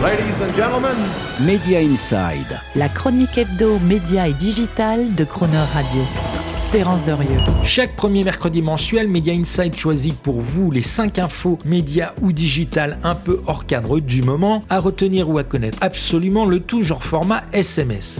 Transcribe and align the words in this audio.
Ladies 0.00 0.40
and 0.40 0.54
gentlemen, 0.54 0.96
Media 1.40 1.80
Inside. 1.80 2.60
La 2.76 2.88
chronique 2.88 3.36
hebdo, 3.36 3.80
média 3.80 4.28
et 4.28 4.32
digital 4.32 5.12
de 5.16 5.24
Croner 5.24 5.56
Radio. 5.74 6.02
Terence 6.70 7.02
Derieux. 7.02 7.40
Chaque 7.64 7.96
premier 7.96 8.22
mercredi 8.22 8.62
mensuel, 8.62 9.08
Media 9.08 9.32
Inside 9.32 9.74
choisit 9.74 10.14
pour 10.14 10.40
vous 10.40 10.70
les 10.70 10.82
5 10.82 11.18
infos 11.18 11.58
médias 11.64 12.12
ou 12.22 12.30
digital 12.30 12.98
un 13.02 13.16
peu 13.16 13.40
hors 13.48 13.66
cadre 13.66 13.98
du 13.98 14.22
moment 14.22 14.62
à 14.70 14.78
retenir 14.78 15.28
ou 15.30 15.38
à 15.38 15.42
connaître. 15.42 15.78
Absolument 15.80 16.46
le 16.46 16.60
tout 16.60 16.84
genre 16.84 17.02
format 17.02 17.42
SMS. 17.52 18.18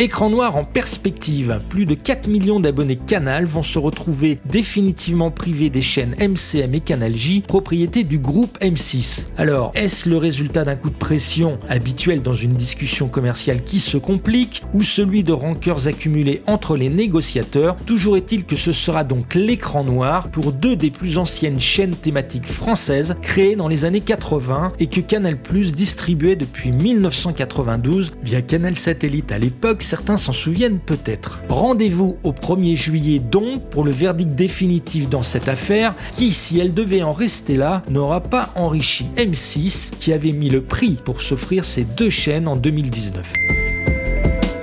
Écran 0.00 0.30
noir 0.30 0.54
en 0.54 0.62
perspective. 0.62 1.60
Plus 1.70 1.84
de 1.84 1.94
4 1.94 2.28
millions 2.28 2.60
d'abonnés 2.60 2.94
Canal 3.04 3.46
vont 3.46 3.64
se 3.64 3.80
retrouver 3.80 4.38
définitivement 4.44 5.32
privés 5.32 5.70
des 5.70 5.82
chaînes 5.82 6.14
MCM 6.20 6.72
et 6.72 6.80
Canal 6.80 7.16
J, 7.16 7.40
propriété 7.40 8.04
du 8.04 8.20
groupe 8.20 8.56
M6. 8.60 9.26
Alors, 9.36 9.72
est-ce 9.74 10.08
le 10.08 10.16
résultat 10.16 10.62
d'un 10.62 10.76
coup 10.76 10.90
de 10.90 10.94
pression 10.94 11.58
habituel 11.68 12.22
dans 12.22 12.32
une 12.32 12.52
discussion 12.52 13.08
commerciale 13.08 13.64
qui 13.64 13.80
se 13.80 13.98
complique 13.98 14.62
ou 14.72 14.84
celui 14.84 15.24
de 15.24 15.32
rancœurs 15.32 15.88
accumulés 15.88 16.42
entre 16.46 16.76
les 16.76 16.90
négociateurs? 16.90 17.74
Toujours 17.84 18.16
est-il 18.16 18.44
que 18.44 18.54
ce 18.54 18.70
sera 18.70 19.02
donc 19.02 19.34
l'écran 19.34 19.82
noir 19.82 20.28
pour 20.28 20.52
deux 20.52 20.76
des 20.76 20.90
plus 20.90 21.18
anciennes 21.18 21.58
chaînes 21.58 21.96
thématiques 21.96 22.46
françaises 22.46 23.16
créées 23.20 23.56
dans 23.56 23.66
les 23.66 23.84
années 23.84 24.00
80 24.00 24.74
et 24.78 24.86
que 24.86 25.00
Canal 25.00 25.36
Plus 25.36 25.74
distribuait 25.74 26.36
depuis 26.36 26.70
1992 26.70 28.12
via 28.22 28.42
Canal 28.42 28.76
Satellite 28.76 29.32
à 29.32 29.38
l'époque 29.38 29.82
certains 29.88 30.18
s'en 30.18 30.32
souviennent 30.32 30.80
peut-être. 30.80 31.40
Rendez-vous 31.48 32.18
au 32.22 32.32
1er 32.32 32.76
juillet 32.76 33.20
donc 33.20 33.62
pour 33.70 33.84
le 33.84 33.90
verdict 33.90 34.34
définitif 34.34 35.08
dans 35.08 35.22
cette 35.22 35.48
affaire 35.48 35.94
qui, 36.12 36.32
si 36.32 36.58
elle 36.58 36.74
devait 36.74 37.02
en 37.02 37.12
rester 37.12 37.56
là, 37.56 37.82
n'aura 37.88 38.20
pas 38.20 38.50
enrichi 38.54 39.06
M6 39.16 39.92
qui 39.96 40.12
avait 40.12 40.32
mis 40.32 40.50
le 40.50 40.60
prix 40.60 40.98
pour 41.02 41.22
s'offrir 41.22 41.64
ces 41.64 41.84
deux 41.84 42.10
chaînes 42.10 42.48
en 42.48 42.56
2019. 42.56 43.57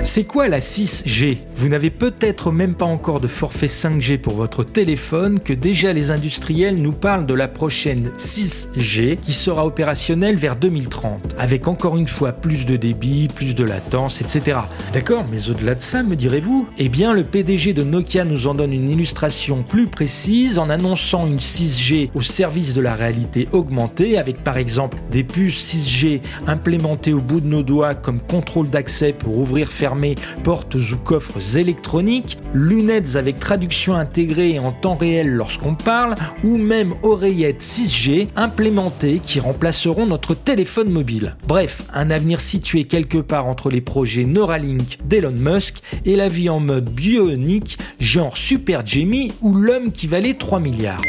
C'est 0.05 0.23
quoi 0.23 0.47
la 0.47 0.59
6G 0.59 1.39
Vous 1.55 1.67
n'avez 1.67 1.89
peut-être 1.89 2.51
même 2.51 2.75
pas 2.75 2.85
encore 2.85 3.19
de 3.19 3.25
forfait 3.25 3.65
5G 3.65 4.19
pour 4.19 4.35
votre 4.35 4.63
téléphone 4.63 5.39
que 5.39 5.51
déjà 5.51 5.93
les 5.93 6.11
industriels 6.11 6.79
nous 6.79 6.91
parlent 6.91 7.25
de 7.25 7.33
la 7.33 7.47
prochaine 7.47 8.11
6G 8.15 9.15
qui 9.15 9.33
sera 9.33 9.65
opérationnelle 9.65 10.35
vers 10.35 10.57
2030, 10.57 11.35
avec 11.39 11.67
encore 11.67 11.97
une 11.97 12.07
fois 12.07 12.33
plus 12.33 12.67
de 12.67 12.75
débit, 12.75 13.29
plus 13.33 13.55
de 13.55 13.63
latence, 13.63 14.21
etc. 14.21 14.59
D'accord, 14.93 15.25
mais 15.31 15.49
au-delà 15.49 15.73
de 15.73 15.81
ça, 15.81 16.03
me 16.03 16.15
direz-vous? 16.15 16.67
Eh 16.77 16.87
bien, 16.87 17.11
le 17.11 17.23
PDG 17.23 17.73
de 17.73 17.83
Nokia 17.83 18.25
nous 18.25 18.45
en 18.45 18.53
donne 18.53 18.73
une 18.73 18.91
illustration 18.91 19.63
plus 19.63 19.87
précise 19.87 20.59
en 20.59 20.69
annonçant 20.69 21.25
une 21.25 21.39
6G 21.39 22.11
au 22.13 22.21
service 22.21 22.75
de 22.75 22.81
la 22.81 22.93
réalité 22.93 23.47
augmentée, 23.51 24.19
avec 24.19 24.43
par 24.43 24.57
exemple 24.57 24.99
des 25.09 25.23
puces 25.23 25.73
6G 25.73 26.21
implémentées 26.45 27.11
au 27.13 27.21
bout 27.21 27.41
de 27.41 27.47
nos 27.47 27.63
doigts 27.63 27.95
comme 27.95 28.19
contrôle 28.19 28.69
d'accès 28.69 29.11
pour 29.11 29.39
ouvrir, 29.39 29.71
fermer 29.71 29.94
portes 30.43 30.75
ou 30.75 30.97
coffres 30.97 31.57
électroniques, 31.57 32.37
lunettes 32.53 33.15
avec 33.15 33.39
traduction 33.39 33.95
intégrée 33.95 34.59
en 34.59 34.71
temps 34.71 34.95
réel 34.95 35.29
lorsqu'on 35.29 35.75
parle, 35.75 36.15
ou 36.43 36.57
même 36.57 36.93
oreillettes 37.03 37.61
6G 37.61 38.27
implémentées 38.35 39.21
qui 39.23 39.39
remplaceront 39.39 40.05
notre 40.05 40.35
téléphone 40.35 40.89
mobile. 40.89 41.35
Bref, 41.47 41.83
un 41.93 42.11
avenir 42.11 42.41
situé 42.41 42.85
quelque 42.85 43.17
part 43.17 43.47
entre 43.47 43.69
les 43.69 43.81
projets 43.81 44.25
Neuralink 44.25 44.97
d'Elon 45.05 45.31
Musk 45.31 45.81
et 46.05 46.15
la 46.15 46.29
vie 46.29 46.49
en 46.49 46.59
mode 46.59 46.89
bionique, 46.89 47.77
genre 47.99 48.37
Super 48.37 48.85
Jamie 48.85 49.33
ou 49.41 49.53
l'homme 49.53 49.91
qui 49.91 50.07
valait 50.07 50.33
3 50.33 50.59
milliards. 50.59 51.01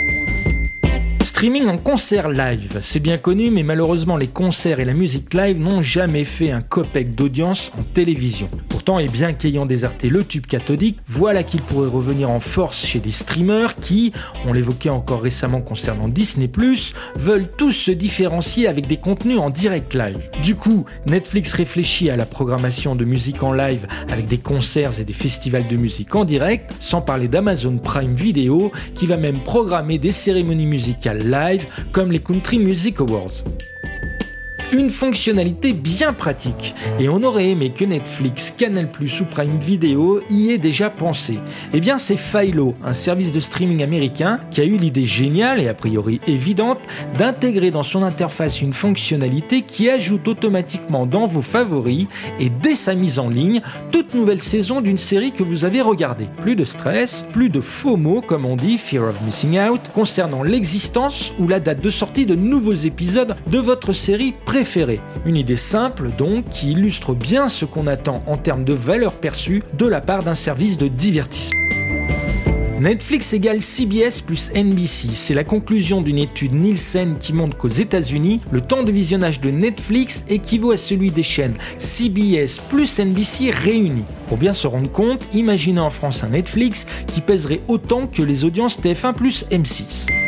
Streaming 1.36 1.66
en 1.66 1.76
concert 1.76 2.30
live, 2.30 2.78
c'est 2.80 2.98
bien 2.98 3.18
connu, 3.18 3.50
mais 3.50 3.62
malheureusement 3.62 4.16
les 4.16 4.26
concerts 4.26 4.80
et 4.80 4.86
la 4.86 4.94
musique 4.94 5.34
live 5.34 5.60
n'ont 5.60 5.82
jamais 5.82 6.24
fait 6.24 6.50
un 6.50 6.62
copec 6.62 7.14
d'audience 7.14 7.70
en 7.78 7.82
télévision. 7.82 8.48
Pourtant, 8.70 8.98
et 8.98 9.06
bien 9.06 9.34
qu'ayant 9.34 9.66
déserté 9.66 10.08
le 10.08 10.24
tube 10.24 10.46
cathodique, 10.46 10.96
voilà 11.06 11.42
qu'il 11.42 11.60
pourrait 11.60 11.90
revenir 11.90 12.30
en 12.30 12.40
force 12.40 12.86
chez 12.86 13.02
les 13.04 13.10
streamers 13.10 13.76
qui, 13.76 14.14
on 14.46 14.54
l'évoquait 14.54 14.88
encore 14.88 15.20
récemment 15.20 15.60
concernant 15.60 16.08
Disney+, 16.08 16.50
veulent 17.16 17.50
tous 17.58 17.72
se 17.72 17.90
différencier 17.90 18.66
avec 18.66 18.86
des 18.86 18.96
contenus 18.96 19.38
en 19.38 19.50
direct 19.50 19.92
live. 19.92 20.30
Du 20.42 20.54
coup, 20.54 20.86
Netflix 21.06 21.52
réfléchit 21.52 22.08
à 22.08 22.16
la 22.16 22.24
programmation 22.24 22.96
de 22.96 23.04
musique 23.04 23.42
en 23.42 23.52
live 23.52 23.86
avec 24.08 24.26
des 24.26 24.38
concerts 24.38 25.00
et 25.00 25.04
des 25.04 25.12
festivals 25.12 25.68
de 25.68 25.76
musique 25.76 26.14
en 26.14 26.24
direct, 26.24 26.72
sans 26.80 27.02
parler 27.02 27.28
d'Amazon 27.28 27.76
Prime 27.76 28.14
Video 28.14 28.72
qui 28.94 29.04
va 29.04 29.18
même 29.18 29.40
programmer 29.40 29.98
des 29.98 30.12
cérémonies 30.12 30.64
musicales 30.64 31.25
live 31.26 31.66
comme 31.92 32.12
les 32.12 32.20
Country 32.20 32.58
Music 32.58 33.00
Awards. 33.00 33.42
Une 34.72 34.90
fonctionnalité 34.90 35.72
bien 35.72 36.12
pratique, 36.12 36.74
et 36.98 37.08
on 37.08 37.22
aurait 37.22 37.50
aimé 37.50 37.70
que 37.70 37.84
Netflix, 37.84 38.50
Canal 38.50 38.90
Plus 38.90 39.20
ou 39.20 39.24
Prime 39.24 39.60
Video 39.60 40.20
y 40.28 40.50
ait 40.50 40.58
déjà 40.58 40.90
pensé. 40.90 41.38
Eh 41.72 41.78
bien, 41.78 41.98
c'est 41.98 42.16
Philo, 42.16 42.74
un 42.82 42.92
service 42.92 43.30
de 43.30 43.38
streaming 43.38 43.84
américain, 43.84 44.40
qui 44.50 44.60
a 44.60 44.64
eu 44.64 44.76
l'idée 44.76 45.06
géniale 45.06 45.60
et 45.60 45.68
a 45.68 45.74
priori 45.74 46.20
évidente 46.26 46.80
d'intégrer 47.16 47.70
dans 47.70 47.84
son 47.84 48.02
interface 48.02 48.60
une 48.60 48.72
fonctionnalité 48.72 49.62
qui 49.62 49.88
ajoute 49.88 50.26
automatiquement 50.26 51.06
dans 51.06 51.28
vos 51.28 51.42
favoris 51.42 52.08
et 52.40 52.50
dès 52.50 52.74
sa 52.74 52.96
mise 52.96 53.20
en 53.20 53.28
ligne 53.28 53.60
toute 53.92 54.14
nouvelle 54.14 54.42
saison 54.42 54.80
d'une 54.80 54.98
série 54.98 55.30
que 55.30 55.44
vous 55.44 55.64
avez 55.64 55.80
regardée. 55.80 56.26
Plus 56.40 56.56
de 56.56 56.64
stress, 56.64 57.24
plus 57.32 57.50
de 57.50 57.60
faux 57.60 57.96
mots, 57.96 58.20
comme 58.20 58.44
on 58.44 58.56
dit, 58.56 58.78
fear 58.78 59.04
of 59.04 59.22
missing 59.24 59.60
out, 59.60 59.82
concernant 59.94 60.42
l'existence 60.42 61.32
ou 61.38 61.46
la 61.46 61.60
date 61.60 61.80
de 61.80 61.90
sortie 61.90 62.26
de 62.26 62.34
nouveaux 62.34 62.72
épisodes 62.72 63.36
de 63.46 63.58
votre 63.58 63.92
série 63.92 64.34
préférée 64.44 64.55
une 65.26 65.36
idée 65.36 65.56
simple 65.56 66.08
donc 66.16 66.48
qui 66.48 66.72
illustre 66.72 67.14
bien 67.14 67.50
ce 67.50 67.66
qu'on 67.66 67.86
attend 67.86 68.22
en 68.26 68.38
termes 68.38 68.64
de 68.64 68.72
valeur 68.72 69.12
perçue 69.12 69.62
de 69.76 69.84
la 69.84 70.00
part 70.00 70.22
d'un 70.22 70.34
service 70.34 70.78
de 70.78 70.88
divertissement. 70.88 71.60
Netflix 72.80 73.34
égale 73.34 73.60
CBS 73.60 74.22
plus 74.24 74.50
NBC. 74.54 75.08
C'est 75.12 75.34
la 75.34 75.44
conclusion 75.44 76.00
d'une 76.00 76.18
étude 76.18 76.54
Nielsen 76.54 77.16
qui 77.18 77.34
montre 77.34 77.56
qu'aux 77.58 77.68
États-Unis, 77.68 78.40
le 78.50 78.62
temps 78.62 78.82
de 78.82 78.92
visionnage 78.92 79.40
de 79.40 79.50
Netflix 79.50 80.24
équivaut 80.28 80.70
à 80.70 80.78
celui 80.78 81.10
des 81.10 81.22
chaînes 81.22 81.54
CBS 81.76 82.60
plus 82.70 82.98
NBC 82.98 83.50
réunies. 83.50 84.04
Pour 84.28 84.38
bien 84.38 84.54
se 84.54 84.66
rendre 84.66 84.90
compte, 84.90 85.28
imaginez 85.34 85.80
en 85.80 85.90
France 85.90 86.24
un 86.24 86.30
Netflix 86.30 86.86
qui 87.08 87.20
pèserait 87.20 87.60
autant 87.68 88.06
que 88.06 88.22
les 88.22 88.44
audiences 88.44 88.80
TF1 88.80 89.12
plus 89.12 89.44
M6. 89.50 90.25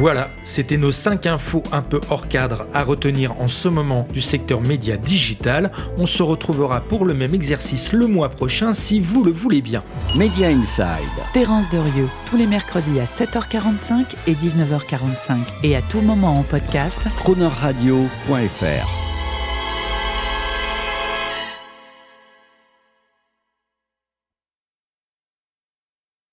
Voilà, 0.00 0.30
c'était 0.44 0.78
nos 0.78 0.92
5 0.92 1.26
infos 1.26 1.62
un 1.72 1.82
peu 1.82 2.00
hors 2.08 2.26
cadre 2.26 2.64
à 2.72 2.84
retenir 2.84 3.38
en 3.38 3.48
ce 3.48 3.68
moment 3.68 4.06
du 4.10 4.22
secteur 4.22 4.62
média 4.62 4.96
digital. 4.96 5.70
On 5.98 6.06
se 6.06 6.22
retrouvera 6.22 6.80
pour 6.80 7.04
le 7.04 7.12
même 7.12 7.34
exercice 7.34 7.92
le 7.92 8.06
mois 8.06 8.30
prochain 8.30 8.72
si 8.72 8.98
vous 8.98 9.22
le 9.22 9.30
voulez 9.30 9.60
bien. 9.60 9.82
Media 10.16 10.48
Inside. 10.48 10.86
Terence 11.34 11.68
Derieux, 11.68 12.08
tous 12.30 12.38
les 12.38 12.46
mercredis 12.46 12.98
à 12.98 13.04
7h45 13.04 14.06
et 14.26 14.32
19h45 14.32 15.36
et 15.64 15.76
à 15.76 15.82
tout 15.82 16.00
moment 16.00 16.38
en 16.38 16.44
podcast. 16.44 16.98
Cronerradio.fr 17.16 19.09